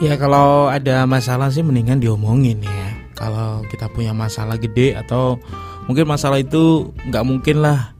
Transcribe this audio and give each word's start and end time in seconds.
Ya 0.00 0.16
kalau 0.16 0.72
ada 0.72 1.04
masalah 1.04 1.52
sih 1.52 1.60
mendingan 1.60 2.00
diomongin 2.00 2.64
ya. 2.64 2.88
Kalau 3.12 3.60
kita 3.68 3.92
punya 3.92 4.16
masalah 4.16 4.56
gede 4.56 4.96
atau 4.96 5.36
mungkin 5.84 6.08
masalah 6.08 6.40
itu 6.40 6.88
nggak 7.12 7.24
mungkin 7.28 7.60
lah 7.60 7.92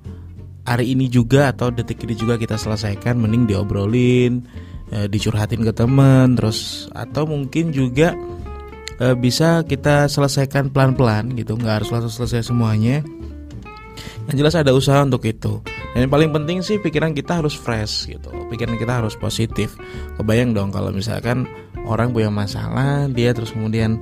hari 0.64 0.96
ini 0.96 1.12
juga 1.12 1.52
atau 1.52 1.68
detik 1.68 2.00
ini 2.08 2.16
juga 2.16 2.40
kita 2.40 2.56
selesaikan, 2.56 3.20
mending 3.20 3.44
diobrolin, 3.44 4.48
e, 4.88 5.12
dicurhatin 5.12 5.60
ke 5.60 5.76
temen, 5.76 6.40
terus 6.40 6.88
atau 6.96 7.28
mungkin 7.28 7.68
juga 7.68 8.16
e, 8.96 9.12
bisa 9.12 9.60
kita 9.68 10.08
selesaikan 10.08 10.72
pelan-pelan 10.72 11.36
gitu, 11.36 11.52
nggak 11.52 11.84
harus 11.84 11.92
langsung 11.92 12.24
selesai 12.24 12.48
semuanya. 12.48 13.04
Yang 14.32 14.36
jelas 14.40 14.54
ada 14.56 14.72
usaha 14.72 15.04
untuk 15.04 15.26
itu. 15.28 15.60
Dan 15.92 16.06
yang 16.06 16.12
paling 16.12 16.30
penting 16.32 16.64
sih 16.64 16.78
pikiran 16.78 17.12
kita 17.12 17.42
harus 17.42 17.52
fresh 17.52 18.06
gitu. 18.06 18.30
Pikiran 18.48 18.78
kita 18.78 19.02
harus 19.02 19.18
positif. 19.18 19.74
Kebayang 20.16 20.54
dong 20.54 20.70
kalau 20.70 20.94
misalkan 20.94 21.50
orang 21.86 22.12
punya 22.12 22.28
masalah 22.28 23.08
dia 23.08 23.32
terus 23.32 23.52
kemudian 23.54 24.00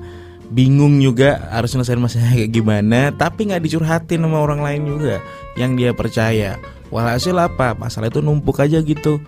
bingung 0.48 0.96
juga 0.96 1.48
harus 1.52 1.77
nyelesain 1.77 2.01
masalahnya 2.01 2.34
kayak 2.45 2.52
gimana 2.52 3.01
tapi 3.12 3.48
nggak 3.48 3.62
dicurhatin 3.62 4.24
sama 4.24 4.38
orang 4.41 4.60
lain 4.64 4.82
juga 4.88 5.20
yang 5.59 5.74
dia 5.74 5.91
percaya. 5.92 6.56
Walhasil 6.88 7.37
apa? 7.37 7.77
Masalah 7.77 8.09
itu 8.09 8.24
numpuk 8.24 8.56
aja 8.62 8.80
gitu. 8.80 9.20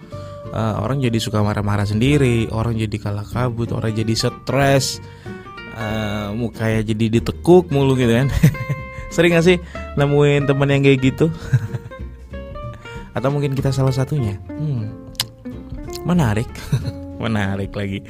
Uh, 0.50 0.82
orang 0.82 0.98
jadi 0.98 1.14
suka 1.23 1.45
marah-marah 1.46 1.86
sendiri 1.86 2.50
orang 2.50 2.74
jadi 2.74 2.96
kalah 2.98 3.23
kabut 3.23 3.70
orang 3.70 3.95
jadi 3.95 4.10
stres 4.18 4.98
uh, 5.78 6.34
mukanya 6.34 6.82
jadi 6.82 7.20
ditekuk 7.20 7.68
mulu 7.68 7.95
gitu 7.98 8.10
kan. 8.14 8.32
Sering 9.14 9.34
gak 9.34 9.46
sih 9.46 9.59
nemuin 9.98 10.46
temen 10.46 10.70
yang 10.70 10.82
kayak 10.87 10.98
gitu? 11.02 11.26
Atau 13.16 13.30
mungkin 13.34 13.59
kita 13.59 13.74
salah 13.74 13.90
satunya? 13.90 14.38
Hmm, 14.46 14.87
menarik 16.06 16.46
menarik 17.21 17.71
lagi 17.76 18.02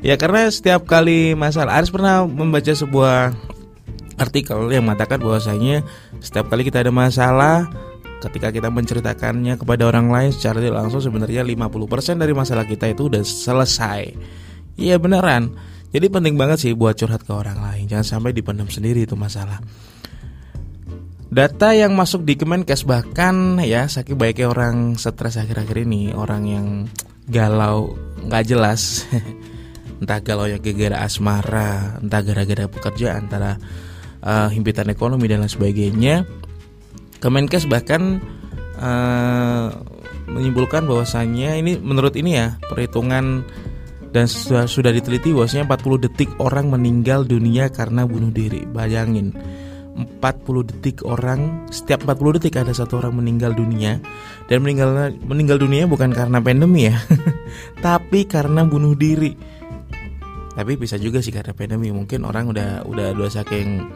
Ya 0.00 0.16
karena 0.16 0.48
setiap 0.48 0.88
kali 0.88 1.36
masalah 1.36 1.76
Aris 1.76 1.92
pernah 1.92 2.24
membaca 2.24 2.72
sebuah 2.72 3.36
artikel 4.16 4.72
yang 4.72 4.88
mengatakan 4.88 5.20
bahwasanya 5.20 5.84
setiap 6.24 6.48
kali 6.48 6.64
kita 6.64 6.80
ada 6.80 6.92
masalah 6.92 7.68
ketika 8.24 8.48
kita 8.52 8.68
menceritakannya 8.72 9.60
kepada 9.60 9.88
orang 9.88 10.08
lain 10.08 10.32
secara 10.32 10.60
langsung 10.72 11.04
sebenarnya 11.04 11.44
50% 11.44 12.20
dari 12.20 12.32
masalah 12.32 12.64
kita 12.64 12.88
itu 12.88 13.12
udah 13.12 13.24
selesai. 13.24 14.12
Iya 14.80 14.96
beneran. 14.96 15.52
Jadi 15.92 16.06
penting 16.08 16.36
banget 16.36 16.64
sih 16.64 16.72
buat 16.72 16.96
curhat 16.96 17.24
ke 17.24 17.32
orang 17.32 17.60
lain. 17.60 17.84
Jangan 17.88 18.20
sampai 18.20 18.32
dipendam 18.32 18.72
sendiri 18.72 19.04
itu 19.04 19.16
masalah. 19.16 19.60
Data 21.30 21.76
yang 21.76 21.92
masuk 21.92 22.24
di 22.24 22.40
Kemenkes 22.40 22.88
bahkan 22.88 23.60
ya 23.62 23.84
saking 23.86 24.16
baiknya 24.16 24.48
orang 24.48 24.96
stres 24.96 25.36
akhir-akhir 25.36 25.86
ini, 25.86 26.10
orang 26.10 26.42
yang 26.48 26.66
galau, 27.30 27.94
nggak 28.26 28.44
jelas. 28.50 29.06
entah 30.00 30.16
galau 30.24 30.48
yang 30.48 30.64
gara-gara 30.64 31.04
asmara 31.04 32.00
entah 32.00 32.24
gara-gara 32.24 32.64
pekerjaan 32.72 33.28
antara 33.28 33.60
uh, 34.24 34.48
himpitan 34.48 34.88
ekonomi 34.88 35.28
dan 35.28 35.44
lain 35.44 35.52
sebagainya 35.52 36.24
Kemenkes 37.20 37.68
bahkan 37.68 38.16
uh, 38.80 39.68
menyimpulkan 40.24 40.88
bahwasannya 40.88 41.60
ini 41.60 41.76
menurut 41.76 42.16
ini 42.16 42.40
ya 42.40 42.56
perhitungan 42.64 43.44
dan 44.10 44.24
sudah, 44.26 44.64
sudah 44.66 44.90
diteliti 44.90 45.30
bahwasanya 45.30 45.68
40 45.68 46.06
detik 46.08 46.30
orang 46.40 46.72
meninggal 46.72 47.22
dunia 47.22 47.70
karena 47.70 48.02
bunuh 48.02 48.34
diri. 48.34 48.66
Bayangin 48.66 49.30
40 49.96 50.70
detik 50.70 51.02
orang 51.02 51.66
setiap 51.74 52.06
40 52.06 52.38
detik 52.38 52.56
ada 52.62 52.70
satu 52.70 53.02
orang 53.02 53.18
meninggal 53.18 53.52
dunia. 53.52 53.98
Dan 54.46 54.62
meninggal 54.66 55.14
meninggal 55.22 55.58
dunia 55.58 55.86
bukan 55.86 56.10
karena 56.10 56.42
pandemi 56.42 56.90
ya 56.90 56.98
tapi 57.86 58.26
karena 58.26 58.66
bunuh 58.66 58.94
diri. 58.94 59.34
Tapi 60.50 60.76
bisa 60.76 60.98
juga 60.98 61.22
sih 61.22 61.30
karena 61.30 61.54
pandemi. 61.54 61.94
Mungkin 61.94 62.26
orang 62.26 62.50
udah 62.50 62.84
udah 62.86 63.14
dua 63.14 63.30
saking 63.30 63.86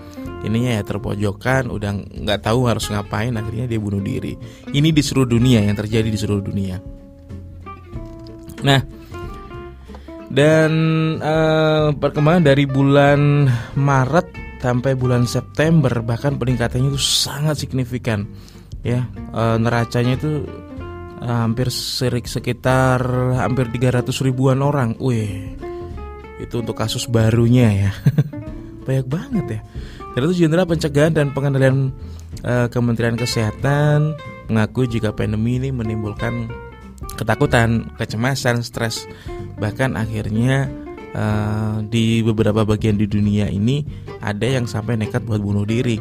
ininya 0.44 0.76
ya 0.76 0.82
terpojokan 0.84 1.72
udah 1.72 1.90
nggak 2.20 2.44
tahu 2.44 2.68
harus 2.68 2.84
ngapain 2.92 3.32
akhirnya 3.34 3.66
dia 3.66 3.80
bunuh 3.80 4.02
diri. 4.02 4.38
Ini 4.70 4.88
di 4.92 5.02
seluruh 5.02 5.34
dunia 5.34 5.64
yang 5.64 5.74
terjadi 5.74 6.08
di 6.10 6.18
seluruh 6.18 6.44
dunia. 6.44 6.76
Nah 8.62 8.80
dan 10.34 10.72
uh, 11.22 11.94
perkembangan 11.94 12.42
dari 12.42 12.66
bulan 12.66 13.46
Maret 13.78 14.53
sampai 14.64 14.96
bulan 14.96 15.28
September 15.28 15.92
bahkan 16.00 16.40
peningkatannya 16.40 16.88
itu 16.88 16.96
sangat 16.96 17.60
signifikan 17.60 18.24
ya. 18.80 19.04
Uh, 19.36 19.60
neracanya 19.60 20.16
itu 20.16 20.48
uh, 21.20 21.44
hampir 21.44 21.68
sekitar 21.68 23.04
hampir 23.36 23.68
300 23.68 24.08
ribuan 24.24 24.64
orang, 24.64 24.96
wih 24.96 25.52
itu 26.40 26.64
untuk 26.64 26.80
kasus 26.80 27.04
barunya 27.12 27.88
ya. 27.88 27.92
Banyak 28.88 29.06
banget 29.08 29.46
ya. 29.48 29.60
Itu 30.16 30.32
Jenderal 30.32 30.64
Pencegahan 30.64 31.12
dan 31.12 31.36
Pengendalian 31.36 31.92
uh, 32.40 32.72
Kementerian 32.72 33.20
Kesehatan 33.20 34.16
mengaku 34.48 34.88
jika 34.88 35.12
pandemi 35.12 35.60
ini 35.60 35.72
menimbulkan 35.72 36.48
ketakutan, 37.20 37.92
kecemasan, 38.00 38.64
stres 38.64 39.04
bahkan 39.60 39.96
akhirnya 39.96 40.68
uh, 41.14 41.80
di 41.86 42.20
beberapa 42.20 42.66
bagian 42.66 42.98
di 42.98 43.06
dunia 43.08 43.48
ini 43.48 43.86
ada 44.20 44.44
yang 44.44 44.66
sampai 44.68 44.98
nekat 44.98 45.22
buat 45.24 45.40
bunuh 45.40 45.64
diri. 45.64 45.96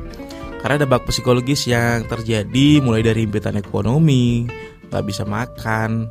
Karena 0.59 0.83
ada 0.83 0.87
bak 0.87 1.07
psikologis 1.07 1.67
yang 1.67 2.07
terjadi 2.07 2.79
mulai 2.79 3.03
dari 3.03 3.27
himpitan 3.27 3.59
ekonomi, 3.59 4.47
nggak 4.87 5.03
bisa 5.03 5.27
makan, 5.27 6.07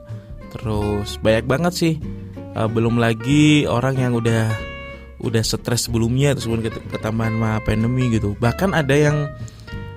terus 0.53 1.17
banyak 1.21 1.45
banget 1.49 1.73
sih. 1.73 1.95
Uh, 2.53 2.69
belum 2.69 3.01
lagi 3.01 3.65
orang 3.65 3.97
yang 3.97 4.13
udah 4.13 4.53
udah 5.23 5.43
stres 5.47 5.87
sebelumnya 5.87 6.34
terus 6.34 6.51
kemudian 6.51 6.75
ketambahan 6.91 7.33
sama 7.33 7.53
pandemi 7.65 8.13
gitu. 8.13 8.37
Bahkan 8.37 8.77
ada 8.77 8.93
yang 8.93 9.17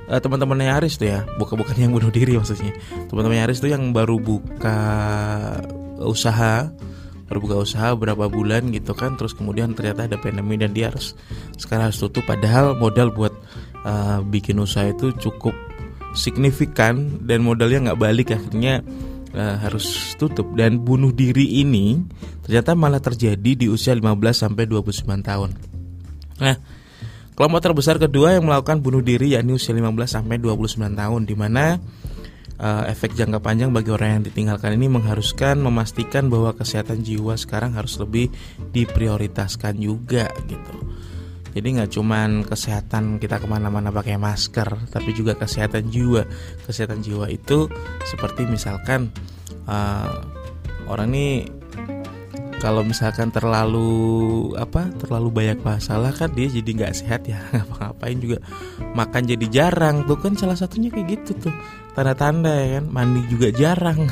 uh, 0.08 0.20
teman-temannya 0.22 0.72
Aris 0.72 0.96
tuh 0.96 1.12
ya 1.12 1.28
bukan 1.36 1.60
bukan 1.60 1.76
yang 1.76 1.92
bunuh 1.92 2.14
diri 2.14 2.38
maksudnya. 2.40 2.72
Teman-temannya 3.12 3.44
Aris 3.52 3.60
tuh 3.60 3.74
yang 3.74 3.92
baru 3.92 4.22
buka 4.22 4.80
usaha 6.00 6.70
baru 7.26 7.40
buka 7.42 7.56
usaha 7.66 7.90
berapa 7.98 8.30
bulan 8.30 8.70
gitu 8.70 8.94
kan 8.94 9.18
terus 9.18 9.34
kemudian 9.34 9.74
ternyata 9.74 10.06
ada 10.06 10.18
pandemi 10.22 10.62
dan 10.62 10.78
dia 10.78 10.94
harus 10.94 11.18
sekarang 11.58 11.90
harus 11.90 11.98
tutup 11.98 12.22
padahal 12.26 12.78
modal 12.78 13.10
buat 13.10 13.34
uh, 13.82 14.22
bikin 14.22 14.62
usaha 14.62 14.86
itu 14.86 15.10
cukup 15.18 15.54
signifikan 16.14 17.26
dan 17.26 17.42
modalnya 17.42 17.92
nggak 17.92 18.00
balik 18.00 18.28
akhirnya 18.34 18.86
uh, 19.36 19.56
harus 19.60 20.16
tutup 20.16 20.54
dan 20.56 20.80
bunuh 20.82 21.12
diri 21.12 21.62
ini 21.62 22.00
ternyata 22.48 22.74
malah 22.74 23.04
terjadi 23.04 23.52
di 23.58 23.68
usia 23.68 23.92
15 23.92 24.16
sampai 24.32 24.64
29 24.70 25.02
tahun. 25.26 25.50
Nah, 26.36 26.56
kelompok 27.36 27.62
terbesar 27.62 27.96
kedua 28.00 28.40
yang 28.40 28.48
melakukan 28.48 28.80
bunuh 28.80 29.04
diri 29.04 29.36
yakni 29.36 29.58
usia 29.60 29.76
15 29.76 29.92
sampai 30.08 30.38
29 30.40 30.94
tahun 30.96 31.22
di 31.28 31.36
mana 31.36 31.82
uh, 32.60 32.84
efek 32.88 33.16
jangka 33.16 33.40
panjang 33.44 33.72
bagi 33.72 33.92
orang 33.92 34.20
yang 34.20 34.24
ditinggalkan 34.28 34.76
ini 34.76 34.88
mengharuskan 34.92 35.60
memastikan 35.60 36.28
bahwa 36.28 36.56
kesehatan 36.56 37.04
jiwa 37.04 37.36
sekarang 37.36 37.76
harus 37.76 38.00
lebih 38.00 38.32
diprioritaskan 38.72 39.80
juga 39.80 40.32
gitu. 40.48 40.76
Jadi 41.56 41.68
nggak 41.80 41.92
cuman 41.96 42.44
kesehatan 42.44 43.16
kita 43.16 43.40
ke 43.40 43.48
mana-mana 43.48 43.88
pakai 43.88 44.20
masker, 44.20 44.92
tapi 44.92 45.16
juga 45.16 45.40
kesehatan 45.40 45.88
jiwa. 45.88 46.28
Kesehatan 46.68 47.00
jiwa 47.00 47.32
itu 47.32 47.72
seperti 48.04 48.44
misalkan 48.44 49.08
uh, 49.64 50.20
orang 50.92 51.16
ini 51.16 51.48
kalau 52.64 52.82
misalkan 52.82 53.30
terlalu 53.30 54.52
apa 54.56 54.88
terlalu 54.96 55.30
banyak 55.32 55.60
masalah 55.62 56.16
kan 56.16 56.32
dia 56.32 56.48
jadi 56.48 56.70
nggak 56.84 56.94
sehat 56.96 57.22
ya. 57.28 57.40
Ngapa-ngapain 57.54 58.18
juga. 58.20 58.38
Makan 58.96 59.24
jadi 59.28 59.46
jarang 59.52 60.08
tuh 60.08 60.18
kan 60.20 60.34
salah 60.40 60.56
satunya 60.56 60.90
kayak 60.90 61.20
gitu 61.20 61.48
tuh. 61.48 61.54
Tanda-tanda 61.94 62.52
ya 62.52 62.80
kan 62.80 62.86
mandi 62.92 63.22
juga 63.28 63.52
jarang. 63.52 64.08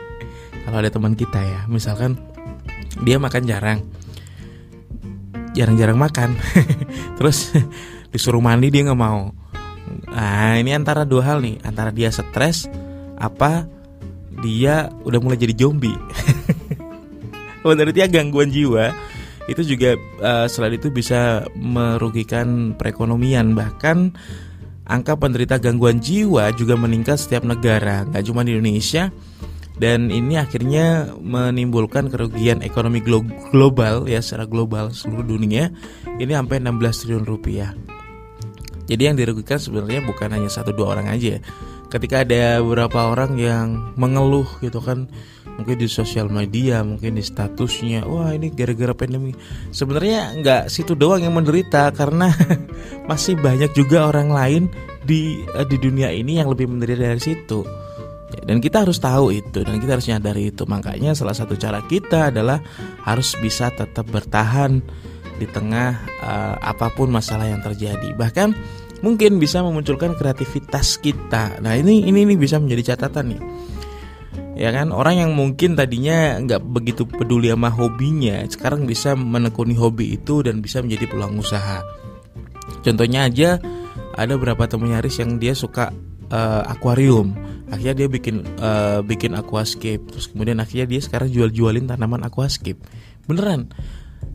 Kalau 0.64 0.78
ada 0.78 0.90
teman 0.92 1.16
kita 1.16 1.40
ya 1.40 1.60
misalkan 1.66 2.20
dia 3.02 3.16
makan 3.16 3.42
jarang. 3.48 3.80
Jarang-jarang 5.56 5.98
makan. 5.98 6.36
Terus 7.18 7.56
disuruh 8.12 8.44
mandi 8.44 8.68
dia 8.68 8.84
nggak 8.84 9.00
mau. 9.00 9.32
Nah 10.12 10.60
ini 10.60 10.76
antara 10.76 11.08
dua 11.08 11.24
hal 11.24 11.40
nih. 11.40 11.56
Antara 11.64 11.88
dia 11.88 12.12
stres 12.12 12.68
apa 13.18 13.66
dia 14.38 14.92
udah 15.02 15.18
mulai 15.18 15.34
jadi 15.34 15.66
zombie 15.66 15.98
menurut 17.62 17.94
dia 17.94 18.06
gangguan 18.06 18.50
jiwa 18.50 18.94
itu 19.48 19.64
juga 19.64 19.96
uh, 20.20 20.46
selain 20.46 20.76
itu 20.76 20.92
bisa 20.92 21.48
merugikan 21.56 22.76
perekonomian. 22.76 23.56
Bahkan 23.56 24.12
angka 24.84 25.16
penderita 25.16 25.56
gangguan 25.56 26.04
jiwa 26.04 26.52
juga 26.52 26.76
meningkat 26.76 27.16
setiap 27.16 27.48
negara 27.48 28.04
nggak 28.04 28.24
cuma 28.28 28.44
di 28.44 28.54
Indonesia. 28.54 29.08
Dan 29.78 30.10
ini 30.10 30.34
akhirnya 30.34 31.14
menimbulkan 31.22 32.10
kerugian 32.10 32.66
ekonomi 32.66 32.98
glo 32.98 33.22
global 33.54 34.10
ya 34.10 34.18
secara 34.18 34.44
global 34.44 34.90
seluruh 34.90 35.22
dunia. 35.22 35.70
Ini 36.18 36.34
sampai 36.34 36.58
16 36.58 37.06
triliun 37.06 37.24
rupiah. 37.24 37.70
Jadi 38.90 39.02
yang 39.06 39.14
dirugikan 39.14 39.60
sebenarnya 39.62 40.02
bukan 40.02 40.34
hanya 40.34 40.50
satu 40.50 40.74
dua 40.74 40.98
orang 40.98 41.12
aja, 41.12 41.38
ketika 41.88 42.24
ada 42.24 42.60
beberapa 42.60 43.12
orang 43.12 43.40
yang 43.40 43.96
mengeluh 43.96 44.46
gitu 44.60 44.80
kan 44.80 45.08
mungkin 45.58 45.74
di 45.74 45.90
sosial 45.90 46.30
media 46.30 46.86
mungkin 46.86 47.18
di 47.18 47.24
statusnya 47.24 48.06
wah 48.06 48.30
ini 48.30 48.54
gara-gara 48.54 48.94
pandemi. 48.94 49.34
Sebenarnya 49.74 50.38
nggak 50.38 50.62
situ 50.70 50.94
doang 50.94 51.24
yang 51.24 51.34
menderita 51.34 51.90
karena 51.90 52.30
masih 53.10 53.34
banyak 53.34 53.74
juga 53.74 54.06
orang 54.06 54.30
lain 54.30 54.62
di 55.02 55.42
uh, 55.56 55.66
di 55.66 55.76
dunia 55.76 56.14
ini 56.14 56.38
yang 56.38 56.46
lebih 56.52 56.70
menderita 56.70 57.10
dari 57.10 57.22
situ. 57.22 57.66
Ya, 58.28 58.40
dan 58.44 58.60
kita 58.60 58.84
harus 58.84 59.00
tahu 59.00 59.32
itu 59.34 59.64
dan 59.66 59.82
kita 59.82 59.98
harus 59.98 60.06
nyadari 60.06 60.54
itu. 60.54 60.62
Makanya 60.68 61.18
salah 61.18 61.34
satu 61.34 61.58
cara 61.58 61.82
kita 61.82 62.30
adalah 62.30 62.62
harus 63.02 63.34
bisa 63.42 63.74
tetap 63.74 64.06
bertahan 64.06 64.78
di 65.38 65.46
tengah 65.50 65.98
uh, 66.22 66.54
apa 66.62 66.94
pun 66.94 67.10
masalah 67.10 67.50
yang 67.50 67.64
terjadi. 67.64 68.14
Bahkan 68.14 68.54
mungkin 69.00 69.38
bisa 69.38 69.62
memunculkan 69.62 70.14
kreativitas 70.18 70.98
kita. 70.98 71.62
Nah 71.62 71.74
ini 71.78 72.06
ini 72.06 72.26
ini 72.26 72.34
bisa 72.34 72.58
menjadi 72.58 72.94
catatan 72.94 73.36
nih. 73.36 73.42
Ya 74.58 74.74
kan? 74.74 74.90
Orang 74.90 75.14
yang 75.14 75.30
mungkin 75.38 75.78
tadinya 75.78 76.34
nggak 76.42 76.66
begitu 76.66 77.06
peduli 77.06 77.46
sama 77.54 77.70
hobinya 77.70 78.42
sekarang 78.50 78.90
bisa 78.90 79.14
menekuni 79.14 79.78
hobi 79.78 80.18
itu 80.18 80.42
dan 80.42 80.58
bisa 80.58 80.82
menjadi 80.82 81.06
peluang 81.06 81.38
usaha. 81.38 81.86
Contohnya 82.82 83.30
aja 83.30 83.62
ada 84.18 84.34
beberapa 84.34 84.66
temen 84.66 84.90
nyaris 84.90 85.22
yang 85.22 85.38
dia 85.38 85.54
suka 85.54 85.94
uh, 86.34 86.66
akuarium. 86.66 87.38
Akhirnya 87.70 88.04
dia 88.04 88.08
bikin 88.10 88.42
uh, 88.58 88.98
bikin 89.06 89.38
aquascape. 89.38 90.02
Terus 90.10 90.26
kemudian 90.26 90.58
akhirnya 90.58 90.90
dia 90.90 91.00
sekarang 91.06 91.30
jual-jualin 91.30 91.86
tanaman 91.86 92.26
aquascape. 92.26 92.82
Beneran 93.30 93.70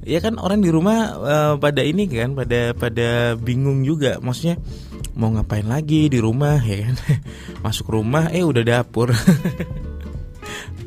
ya 0.03 0.19
kan 0.19 0.35
orang 0.35 0.59
di 0.59 0.69
rumah 0.69 1.15
uh, 1.15 1.53
pada 1.55 1.79
ini 1.79 2.07
kan 2.11 2.35
pada 2.35 2.75
pada 2.75 3.39
bingung 3.39 3.81
juga. 3.87 4.19
Maksudnya 4.19 4.59
mau 5.15 5.31
ngapain 5.31 5.65
lagi 5.65 6.11
di 6.11 6.19
rumah 6.19 6.59
ya 6.59 6.89
kan? 6.91 6.95
Masuk 7.65 7.91
rumah 7.91 8.29
eh 8.29 8.43
udah 8.43 8.63
dapur. 8.63 9.11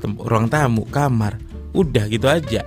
Ruang 0.07 0.47
tamu 0.47 0.87
kamar. 0.87 1.41
Udah 1.75 2.07
gitu 2.07 2.29
aja. 2.31 2.63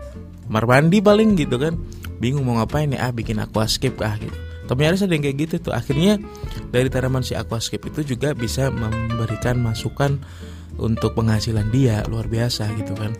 Kamar 0.49 0.65
mandi 0.65 0.99
paling 0.99 1.37
gitu 1.37 1.61
kan. 1.61 1.77
Bingung 2.19 2.43
mau 2.43 2.59
ngapain 2.59 2.91
ya 2.91 3.07
ah 3.07 3.11
bikin 3.15 3.39
aquascape 3.39 3.95
kah 3.95 4.19
gitu. 4.19 4.35
Tapi 4.69 4.85
ada 4.85 5.01
yang 5.01 5.23
kayak 5.23 5.37
gitu 5.49 5.55
tuh. 5.69 5.73
Akhirnya 5.73 6.21
dari 6.69 6.91
tanaman 6.93 7.25
si 7.25 7.33
aquascape 7.33 7.89
itu 7.89 8.13
juga 8.13 8.37
bisa 8.37 8.69
memberikan 8.69 9.57
masukan 9.57 10.21
untuk 10.77 11.17
penghasilan 11.17 11.73
dia. 11.73 12.05
Luar 12.05 12.29
biasa 12.29 12.69
gitu 12.77 12.93
kan. 12.93 13.15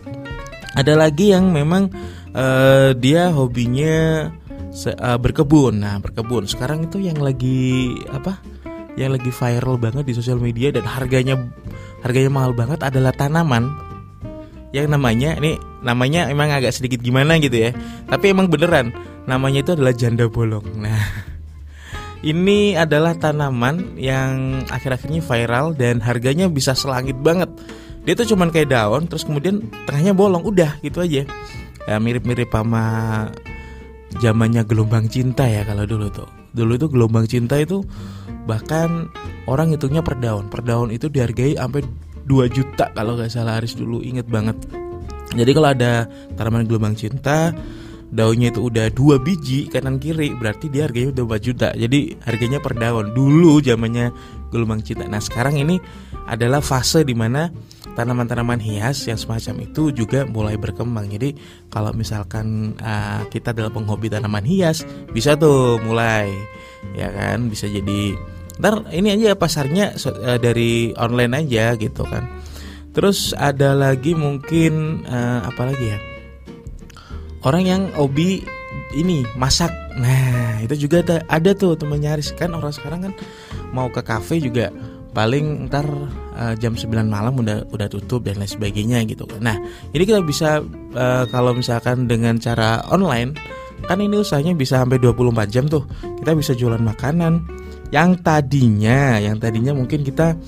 Ada 0.78 0.94
lagi 0.94 1.34
yang 1.34 1.50
memang 1.50 1.90
uh, 2.34 2.90
dia 2.96 3.30
hobinya 3.30 4.28
uh, 4.70 5.18
berkebun. 5.18 5.82
Nah 5.82 5.98
berkebun. 5.98 6.46
Sekarang 6.46 6.86
itu 6.86 7.02
yang 7.02 7.18
lagi 7.18 7.94
apa 8.10 8.38
yang 8.98 9.14
lagi 9.14 9.30
viral 9.30 9.78
banget 9.78 10.04
di 10.06 10.14
sosial 10.14 10.42
media 10.42 10.74
dan 10.74 10.84
harganya 10.84 11.38
harganya 12.02 12.30
mahal 12.30 12.52
banget 12.54 12.80
adalah 12.82 13.14
tanaman. 13.14 13.70
Yang 14.70 14.86
namanya 14.94 15.34
ini 15.42 15.58
namanya 15.82 16.30
emang 16.30 16.54
agak 16.54 16.74
sedikit 16.74 17.02
gimana 17.02 17.38
gitu 17.42 17.70
ya. 17.70 17.70
Tapi 18.06 18.30
emang 18.30 18.46
beneran 18.46 18.94
namanya 19.26 19.62
itu 19.66 19.70
adalah 19.74 19.94
janda 19.94 20.30
bolong. 20.30 20.66
Nah 20.78 21.02
ini 22.30 22.78
adalah 22.78 23.18
tanaman 23.18 23.98
yang 23.98 24.62
akhir-akhirnya 24.70 25.22
viral 25.24 25.74
dan 25.74 25.98
harganya 25.98 26.46
bisa 26.46 26.78
selangit 26.78 27.18
banget. 27.18 27.50
Dia 28.00 28.16
tuh 28.16 28.32
cuman 28.32 28.48
kayak 28.48 28.72
daun 28.72 29.04
terus 29.10 29.28
kemudian 29.28 29.60
tengahnya 29.84 30.16
bolong 30.16 30.40
udah 30.40 30.80
gitu 30.80 31.04
aja 31.04 31.28
mirip-mirip 31.88 32.50
sama 32.52 32.84
zamannya 34.18 34.66
gelombang 34.66 35.06
cinta 35.06 35.46
ya 35.46 35.62
kalau 35.62 35.86
dulu 35.86 36.10
tuh. 36.10 36.28
Dulu 36.50 36.72
itu 36.74 36.86
gelombang 36.90 37.30
cinta 37.30 37.54
itu 37.62 37.86
bahkan 38.44 39.06
orang 39.46 39.70
hitungnya 39.70 40.02
per 40.02 40.18
daun. 40.18 40.50
Per 40.50 40.66
daun 40.66 40.90
itu 40.90 41.06
dihargai 41.06 41.54
sampai 41.54 41.86
2 42.26 42.50
juta 42.50 42.90
kalau 42.94 43.14
nggak 43.14 43.30
salah 43.30 43.62
Aris 43.62 43.78
dulu 43.78 44.02
inget 44.02 44.26
banget. 44.26 44.58
Jadi 45.30 45.50
kalau 45.54 45.70
ada 45.70 46.10
tanaman 46.34 46.66
gelombang 46.66 46.98
cinta 46.98 47.54
daunnya 48.10 48.50
itu 48.50 48.66
udah 48.66 48.90
dua 48.90 49.22
biji 49.22 49.70
kanan 49.70 50.02
kiri 50.02 50.34
berarti 50.34 50.66
dia 50.66 50.90
harganya 50.90 51.14
udah 51.14 51.24
4 51.38 51.46
juta. 51.46 51.68
Jadi 51.78 52.18
harganya 52.26 52.58
per 52.58 52.74
daun. 52.74 53.14
Dulu 53.14 53.62
zamannya 53.62 54.10
gelombang 54.50 54.82
cinta. 54.84 55.06
Nah 55.06 55.22
sekarang 55.22 55.56
ini 55.56 55.80
adalah 56.26 56.60
fase 56.60 57.06
di 57.06 57.14
mana 57.14 57.48
tanaman-tanaman 57.94 58.62
hias 58.62 59.06
yang 59.06 59.18
semacam 59.18 59.66
itu 59.66 59.90
juga 59.90 60.26
mulai 60.26 60.54
berkembang. 60.60 61.10
Jadi 61.10 61.34
kalau 61.72 61.90
misalkan 61.94 62.76
uh, 62.78 63.26
kita 63.30 63.50
adalah 63.54 63.70
penghobi 63.72 64.10
tanaman 64.10 64.44
hias 64.46 64.86
bisa 65.10 65.34
tuh 65.38 65.80
mulai 65.82 66.30
ya 66.94 67.10
kan? 67.10 67.50
Bisa 67.50 67.66
jadi 67.70 68.14
ntar 68.60 68.92
ini 68.92 69.16
aja 69.16 69.32
pasarnya 69.38 69.96
uh, 69.96 70.38
dari 70.38 70.92
online 70.98 71.46
aja 71.46 71.74
gitu 71.78 72.04
kan. 72.06 72.26
Terus 72.90 73.30
ada 73.38 73.78
lagi 73.78 74.18
mungkin 74.18 75.06
uh, 75.06 75.46
apa 75.46 75.62
lagi 75.70 75.86
ya? 75.94 75.98
Orang 77.40 77.64
yang 77.64 77.88
hobi 77.96 78.44
ini 78.96 79.26
masak 79.38 79.70
nah 79.98 80.58
itu 80.62 80.86
juga 80.86 81.02
ada 81.04 81.16
ada 81.30 81.50
tuh 81.52 81.74
temen 81.78 82.00
nyaris 82.00 82.34
kan 82.34 82.54
orang 82.54 82.72
sekarang 82.74 83.10
kan 83.10 83.12
mau 83.70 83.90
ke 83.90 84.02
kafe 84.02 84.42
juga 84.42 84.70
paling 85.10 85.66
ntar 85.66 85.86
uh, 86.38 86.54
jam 86.58 86.78
9 86.78 86.86
malam 87.10 87.34
udah 87.34 87.66
udah 87.74 87.88
tutup 87.90 88.22
dan 88.22 88.38
lain 88.38 88.46
sebagainya 88.46 89.02
gitu. 89.10 89.26
Nah, 89.42 89.58
ini 89.90 90.06
kita 90.06 90.22
bisa 90.22 90.62
uh, 90.94 91.24
kalau 91.34 91.50
misalkan 91.50 92.06
dengan 92.06 92.38
cara 92.38 92.86
online 92.94 93.34
kan 93.90 93.98
ini 93.98 94.22
usahanya 94.22 94.54
bisa 94.54 94.78
sampai 94.78 95.02
24 95.02 95.50
jam 95.50 95.66
tuh. 95.66 95.82
Kita 96.22 96.30
bisa 96.38 96.54
jualan 96.54 96.78
makanan, 96.78 97.42
yang 97.90 98.22
tadinya 98.22 99.18
yang 99.18 99.36
tadinya 99.42 99.74
mungkin 99.74 100.06
kita 100.06 100.38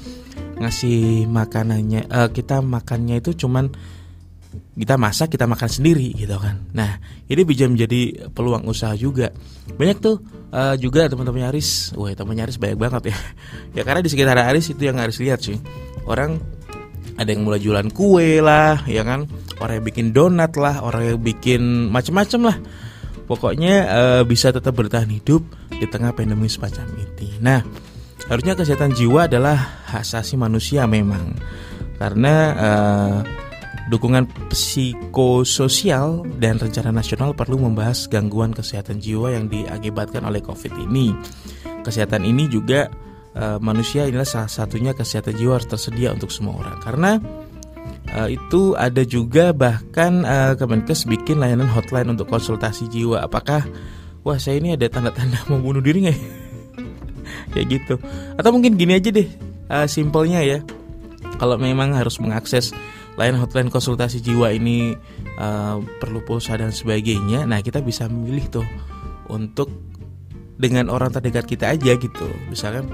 ngasih 0.62 1.26
makanannya 1.26 2.06
uh, 2.06 2.30
kita 2.30 2.62
makannya 2.62 3.18
itu 3.18 3.34
cuman 3.34 3.74
kita 4.72 4.96
masak 4.96 5.36
kita 5.36 5.44
makan 5.44 5.68
sendiri 5.68 6.16
gitu 6.16 6.36
kan. 6.40 6.64
Nah 6.72 6.96
ini 7.28 7.42
bisa 7.44 7.68
menjadi 7.68 8.32
peluang 8.32 8.64
usaha 8.68 8.96
juga. 8.96 9.32
Banyak 9.76 9.98
tuh 10.00 10.16
uh, 10.52 10.74
juga 10.80 11.08
teman-teman 11.08 11.52
Aris. 11.52 11.92
Wah 11.96 12.12
teman 12.16 12.40
Aris 12.40 12.56
banyak 12.56 12.78
banget 12.78 13.02
ya. 13.12 13.16
Ya 13.76 13.82
karena 13.84 14.00
di 14.04 14.10
sekitar 14.12 14.36
Aris 14.36 14.72
itu 14.72 14.82
yang 14.84 15.00
harus 15.00 15.20
lihat 15.20 15.44
sih. 15.44 15.56
Orang 16.08 16.40
ada 17.20 17.28
yang 17.28 17.44
mulai 17.44 17.60
jualan 17.60 17.88
kue 17.92 18.40
lah 18.40 18.84
ya 18.88 19.04
kan. 19.04 19.28
Orang 19.60 19.80
yang 19.80 19.86
bikin 19.86 20.06
donat 20.16 20.56
lah 20.56 20.80
orang 20.80 21.16
yang 21.16 21.20
bikin 21.20 21.92
macam-macam 21.92 22.52
lah. 22.52 22.56
Pokoknya 23.28 23.74
uh, 23.88 24.22
bisa 24.28 24.52
tetap 24.52 24.76
bertahan 24.76 25.08
hidup 25.08 25.40
di 25.72 25.86
tengah 25.88 26.12
pandemi 26.12 26.50
semacam 26.52 26.84
ini. 27.00 27.40
Nah, 27.40 27.64
harusnya 28.28 28.58
kesehatan 28.58 28.92
jiwa 28.92 29.30
adalah 29.30 29.56
hak 29.88 30.04
asasi 30.04 30.36
manusia 30.36 30.84
memang, 30.84 31.32
karena 31.96 32.34
uh, 32.52 33.16
dukungan 33.92 34.24
psikososial 34.48 36.24
dan 36.40 36.56
rencana 36.56 36.88
nasional 36.88 37.36
perlu 37.36 37.60
membahas 37.60 38.08
gangguan 38.08 38.56
kesehatan 38.56 38.96
jiwa 39.04 39.36
yang 39.36 39.52
diakibatkan 39.52 40.24
oleh 40.24 40.40
COVID 40.40 40.72
ini. 40.88 41.12
Kesehatan 41.84 42.24
ini 42.24 42.48
juga 42.48 42.88
uh, 43.36 43.60
manusia 43.60 44.08
inilah 44.08 44.24
salah 44.24 44.48
satunya 44.48 44.96
kesehatan 44.96 45.36
jiwa 45.36 45.60
harus 45.60 45.68
tersedia 45.68 46.08
untuk 46.08 46.32
semua 46.32 46.56
orang 46.64 46.80
karena 46.80 47.10
uh, 48.16 48.32
itu 48.32 48.72
ada 48.80 49.04
juga 49.04 49.52
bahkan 49.52 50.24
uh, 50.24 50.56
Kemenkes 50.56 51.04
bikin 51.04 51.36
layanan 51.36 51.68
hotline 51.68 52.08
untuk 52.08 52.32
konsultasi 52.32 52.88
jiwa. 52.88 53.20
Apakah 53.20 53.68
wah 54.24 54.40
saya 54.40 54.56
ini 54.56 54.72
ada 54.72 54.88
tanda-tanda 54.88 55.36
mau 55.52 55.60
bunuh 55.60 55.84
diri 55.84 56.08
nggak 56.08 56.16
ya? 56.16 56.24
kayak 57.52 57.66
gitu 57.68 57.94
atau 58.40 58.50
mungkin 58.54 58.80
gini 58.80 58.96
aja 58.96 59.12
deh 59.12 59.28
uh, 59.68 59.84
simpelnya 59.84 60.40
ya 60.40 60.58
kalau 61.36 61.60
memang 61.60 61.92
harus 61.92 62.16
mengakses 62.22 62.72
layanan 63.20 63.44
hotline 63.44 63.68
konsultasi 63.68 64.24
jiwa 64.24 64.52
ini 64.52 64.96
uh, 65.36 65.80
perlu 66.00 66.24
pulsa 66.24 66.56
dan 66.56 66.72
sebagainya 66.72 67.44
nah 67.44 67.60
kita 67.60 67.84
bisa 67.84 68.08
memilih 68.08 68.48
tuh 68.48 68.66
untuk 69.28 69.68
dengan 70.62 70.86
orang 70.92 71.10
terdekat 71.10 71.50
kita 71.50 71.74
aja 71.74 71.98
gitu. 71.98 72.26
Misalkan 72.46 72.86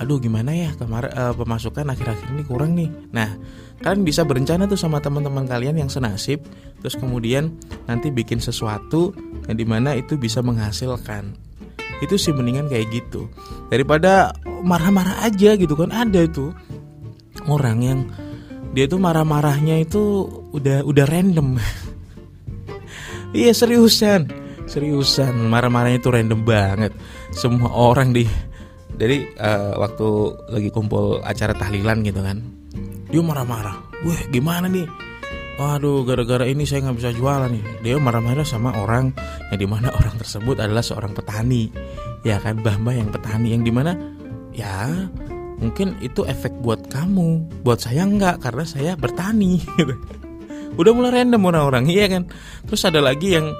aduh 0.00 0.18
gimana 0.18 0.50
ya 0.56 0.72
kemarin 0.74 1.12
uh, 1.14 1.36
pemasukan 1.36 1.84
akhir-akhir 1.92 2.26
ini 2.32 2.42
kurang 2.48 2.72
nih. 2.72 2.88
Nah 3.12 3.36
kalian 3.84 4.06
bisa 4.08 4.24
berencana 4.24 4.64
tuh 4.64 4.80
sama 4.80 5.02
teman-teman 5.04 5.44
kalian 5.44 5.76
yang 5.76 5.90
senasib 5.92 6.40
terus 6.80 6.96
kemudian 6.96 7.52
nanti 7.84 8.08
bikin 8.08 8.40
sesuatu 8.40 9.12
yang 9.50 9.56
di 9.60 9.66
mana 9.68 9.92
itu 9.92 10.16
bisa 10.16 10.40
menghasilkan. 10.40 11.36
Itu 12.00 12.18
sih 12.18 12.34
mendingan 12.34 12.66
kayak 12.66 12.90
gitu. 12.90 13.30
Daripada 13.70 14.34
marah-marah 14.64 15.22
aja 15.22 15.54
gitu 15.54 15.76
kan 15.76 15.92
ada 15.92 16.26
tuh 16.26 16.50
orang 17.46 17.78
yang 17.84 18.00
dia 18.72 18.84
tuh 18.88 19.00
marah-marahnya 19.00 19.80
itu 19.80 20.28
udah 20.52 20.84
udah 20.84 21.06
random. 21.08 21.56
Iya 23.32 23.56
seriusan. 23.56 24.28
Seriusan 24.68 25.48
marah-marahnya 25.48 26.04
itu 26.04 26.12
random 26.12 26.44
banget. 26.44 26.92
Semua 27.32 27.72
orang 27.72 28.12
di 28.12 28.28
jadi 29.00 29.24
uh, 29.40 29.80
waktu 29.80 30.08
lagi 30.52 30.68
kumpul 30.68 31.24
acara 31.24 31.56
tahlilan 31.56 32.04
gitu 32.04 32.20
kan 32.20 32.44
dia 33.12 33.20
marah-marah. 33.20 33.76
Wah 34.08 34.20
gimana 34.32 34.66
nih? 34.72 34.88
Waduh, 35.60 36.08
gara-gara 36.08 36.48
ini 36.48 36.64
saya 36.64 36.88
nggak 36.88 36.96
bisa 36.96 37.10
jualan 37.12 37.52
nih. 37.52 37.64
Dia 37.84 38.00
marah-marah 38.00 38.42
sama 38.42 38.72
orang 38.72 39.12
yang 39.52 39.60
di 39.60 39.68
mana 39.68 39.92
orang 39.92 40.16
tersebut 40.16 40.56
adalah 40.56 40.80
seorang 40.80 41.12
petani, 41.12 41.68
ya 42.24 42.40
kan, 42.40 42.64
mbah 42.64 42.96
yang 42.96 43.12
petani 43.12 43.52
yang 43.52 43.62
di 43.62 43.68
mana, 43.68 43.92
ya 44.56 44.88
mungkin 45.58 45.98
itu 46.00 46.24
efek 46.24 46.54
buat 46.62 46.88
kamu. 46.88 47.62
Buat 47.66 47.84
saya 47.84 48.06
enggak 48.06 48.40
karena 48.40 48.64
saya 48.64 48.92
bertani. 48.96 49.60
Udah 50.80 50.92
mulai 50.96 51.20
random 51.20 51.42
orang-orang 51.52 51.84
iya 51.92 52.08
kan? 52.08 52.28
Terus 52.64 52.82
ada 52.88 53.04
lagi 53.04 53.36
yang 53.36 53.52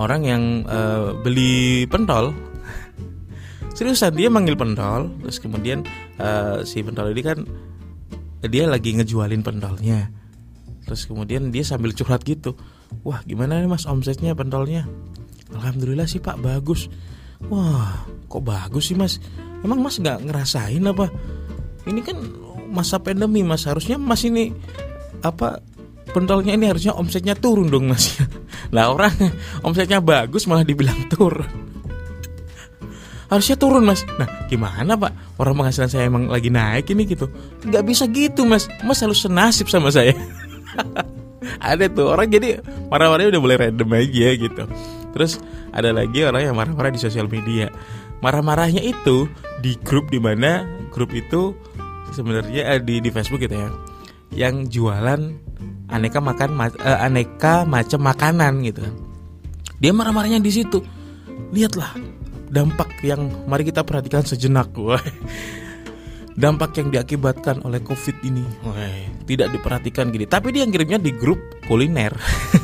orang 0.00 0.22
yang 0.24 0.42
uh, 0.64 1.12
beli 1.20 1.84
pentol. 1.88 2.32
Seriusan 3.76 4.16
dia 4.16 4.32
manggil 4.32 4.56
pentol. 4.56 5.12
Terus 5.20 5.38
kemudian 5.42 5.84
uh, 6.16 6.64
si 6.64 6.80
pentol 6.80 7.12
ini 7.12 7.22
kan 7.22 7.38
dia 8.48 8.64
lagi 8.66 8.96
ngejualin 8.96 9.44
pentolnya. 9.44 10.08
Terus 10.88 11.06
kemudian 11.06 11.52
dia 11.52 11.62
sambil 11.62 11.92
curhat 11.92 12.24
gitu. 12.24 12.56
Wah 13.04 13.20
gimana 13.24 13.60
nih 13.60 13.70
mas 13.70 13.84
omsetnya 13.84 14.32
pentolnya? 14.32 14.88
Alhamdulillah 15.52 16.08
sih 16.08 16.18
pak 16.18 16.40
bagus. 16.40 16.88
Wah 17.52 18.08
kok 18.32 18.42
bagus 18.42 18.90
sih 18.90 18.96
mas 18.96 19.20
emang 19.62 19.78
mas 19.82 19.98
nggak 19.98 20.22
ngerasain 20.26 20.82
apa? 20.84 21.06
Ini 21.86 22.00
kan 22.02 22.16
masa 22.70 23.02
pandemi 23.02 23.42
mas. 23.42 23.66
Harusnya 23.66 23.98
mas 23.98 24.22
ini 24.22 24.54
apa 25.22 25.62
pentolnya 26.12 26.54
ini 26.54 26.68
harusnya 26.68 26.94
omsetnya 26.94 27.34
turun 27.34 27.70
dong 27.70 27.90
mas. 27.90 28.18
Lah 28.74 28.92
orang 28.92 29.14
omsetnya 29.66 29.98
bagus 30.02 30.46
malah 30.46 30.66
dibilang 30.66 31.08
turun 31.10 31.72
harusnya 33.32 33.56
turun 33.56 33.88
mas. 33.88 34.04
Nah 34.20 34.28
gimana 34.44 34.92
pak? 34.92 35.40
Orang 35.40 35.56
penghasilan 35.56 35.88
saya 35.88 36.04
emang 36.04 36.28
lagi 36.28 36.52
naik 36.52 36.92
ini 36.92 37.08
gitu. 37.08 37.32
Nggak 37.64 37.84
bisa 37.88 38.04
gitu 38.12 38.44
mas. 38.44 38.68
Mas 38.84 39.00
harus 39.00 39.24
senasib 39.24 39.72
sama 39.72 39.88
saya. 39.88 40.12
Ada 41.72 41.88
tuh 41.88 42.12
orang 42.12 42.28
jadi 42.28 42.60
marah-marahnya 42.92 43.32
udah 43.32 43.42
mulai 43.42 43.56
random 43.56 43.88
aja 43.96 44.28
gitu. 44.36 44.62
Terus 45.16 45.40
ada 45.72 45.92
lagi 45.92 46.24
orang 46.24 46.48
yang 46.48 46.56
marah-marah 46.56 46.92
di 46.92 47.00
sosial 47.00 47.28
media 47.28 47.68
marah-marahnya 48.22 48.80
itu 48.80 49.26
di 49.60 49.74
grup 49.82 50.08
di 50.08 50.22
mana 50.22 50.64
grup 50.94 51.10
itu 51.10 51.52
sebenarnya 52.14 52.78
eh, 52.78 52.80
di 52.80 53.02
di 53.02 53.10
Facebook 53.10 53.42
gitu 53.42 53.58
ya 53.58 53.68
yang 54.32 54.70
jualan 54.70 55.20
aneka 55.92 56.18
makan 56.22 56.56
uh, 56.56 56.98
aneka 57.04 57.68
macam 57.68 58.00
makanan 58.00 58.64
gitu. 58.64 58.80
Kan 58.80 58.94
dia 59.82 59.90
marah-marahnya 59.90 60.40
di 60.40 60.54
situ. 60.54 60.80
Lihatlah 61.52 61.92
dampak 62.48 63.02
yang 63.04 63.28
mari 63.44 63.66
kita 63.66 63.82
perhatikan 63.84 64.24
sejenak 64.24 64.72
wah 64.76 65.00
dampak 66.36 66.80
yang 66.80 66.88
diakibatkan 66.92 67.60
oleh 67.64 67.80
covid 67.84 68.16
ini 68.24 68.44
wah, 68.64 68.78
tidak 69.28 69.52
diperhatikan 69.52 70.08
gini. 70.14 70.24
Tapi 70.24 70.54
dia 70.54 70.64
ngirimnya 70.64 71.02
di 71.02 71.12
grup 71.12 71.42
kuliner 71.68 72.14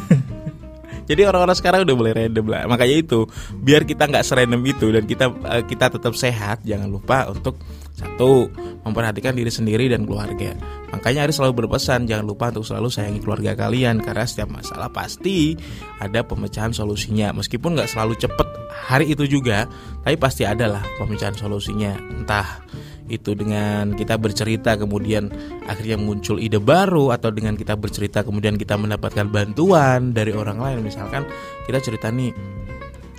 Jadi 1.09 1.25
orang-orang 1.25 1.57
sekarang 1.57 1.89
udah 1.89 1.97
mulai 1.97 2.13
random 2.13 2.47
lah. 2.53 2.69
Makanya 2.69 2.97
itu 3.01 3.25
biar 3.57 3.89
kita 3.89 4.05
nggak 4.05 4.25
serandom 4.29 4.61
itu 4.69 4.93
dan 4.93 5.09
kita 5.09 5.33
uh, 5.33 5.65
kita 5.65 5.89
tetap 5.89 6.13
sehat, 6.13 6.61
jangan 6.69 6.93
lupa 6.93 7.25
untuk 7.33 7.57
satu 7.99 8.47
memperhatikan 8.87 9.35
diri 9.35 9.51
sendiri 9.51 9.91
dan 9.91 10.07
keluarga. 10.07 10.55
Makanya 10.95 11.27
harus 11.27 11.41
selalu 11.41 11.65
berpesan 11.65 12.07
jangan 12.07 12.25
lupa 12.25 12.53
untuk 12.55 12.65
selalu 12.69 12.89
sayangi 12.89 13.21
keluarga 13.21 13.59
kalian 13.59 14.01
karena 14.01 14.25
setiap 14.25 14.49
masalah 14.53 14.89
pasti 14.93 15.59
ada 15.99 16.23
pemecahan 16.23 16.71
solusinya. 16.71 17.35
Meskipun 17.35 17.75
nggak 17.75 17.91
selalu 17.91 18.15
cepet 18.21 18.49
hari 18.71 19.13
itu 19.13 19.27
juga, 19.27 19.67
tapi 20.07 20.15
pasti 20.15 20.47
ada 20.47 20.79
lah 20.79 20.85
pemecahan 21.01 21.35
solusinya. 21.35 21.97
Entah 22.15 22.63
itu 23.09 23.33
dengan 23.33 23.97
kita 23.97 24.21
bercerita 24.21 24.77
kemudian 24.77 25.33
akhirnya 25.65 25.97
muncul 25.97 26.37
ide 26.37 26.61
baru 26.61 27.11
atau 27.13 27.33
dengan 27.33 27.57
kita 27.57 27.75
bercerita 27.75 28.23
kemudian 28.23 28.61
kita 28.61 28.77
mendapatkan 28.77 29.27
bantuan 29.29 30.13
dari 30.13 30.37
orang 30.37 30.61
lain. 30.61 30.85
Misalkan 30.85 31.25
kita 31.65 31.81
cerita 31.81 32.13
nih 32.13 32.31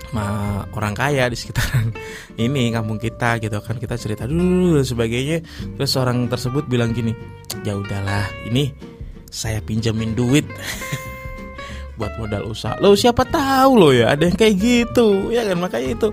sama 0.10 0.66
orang 0.74 0.98
kaya 0.98 1.30
di 1.30 1.38
sekitaran 1.38 1.94
ini 2.44 2.74
kampung 2.74 2.98
kita 3.02 3.42
gitu 3.42 3.58
kan. 3.62 3.78
Kita 3.78 3.98
cerita 3.98 4.26
dulu 4.30 4.82
sebagainya. 4.82 5.42
Terus 5.78 5.92
orang 5.98 6.30
tersebut 6.30 6.66
bilang 6.70 6.94
gini 6.94 7.14
ya 7.66 7.78
udahlah 7.78 8.26
ini 8.50 8.74
saya 9.30 9.62
pinjamin 9.62 10.18
duit 10.18 10.46
buat 12.00 12.16
modal 12.18 12.50
usaha. 12.50 12.80
Lo 12.82 12.96
siapa 12.96 13.28
tahu 13.28 13.72
lo 13.76 13.90
ya 13.92 14.16
ada 14.16 14.26
yang 14.26 14.38
kayak 14.38 14.56
gitu. 14.58 15.30
Ya 15.30 15.46
kan? 15.46 15.58
Makanya 15.62 15.90
itu 15.94 16.08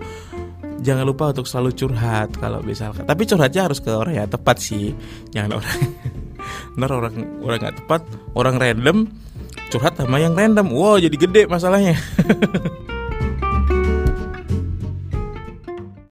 jangan 0.85 1.05
lupa 1.09 1.33
untuk 1.33 1.47
selalu 1.49 1.71
curhat 1.73 2.35
kalau 2.37 2.61
misalkan 2.61 3.05
tapi 3.05 3.23
curhatnya 3.25 3.69
harus 3.71 3.79
ke 3.81 3.91
orang 3.93 4.15
yang 4.25 4.31
tepat 4.31 4.57
sih. 4.61 4.93
Jangan 5.33 5.61
orang 5.61 5.79
ntar 6.79 6.91
orang 6.93 7.17
orang 7.43 7.59
nggak 7.63 7.77
tepat 7.85 8.03
orang 8.37 8.57
random 8.61 8.97
curhat 9.73 9.99
sama 9.99 10.21
yang 10.23 10.37
random. 10.37 10.69
Wow 10.71 11.01
jadi 11.01 11.17
gede 11.17 11.43
masalahnya 11.49 11.97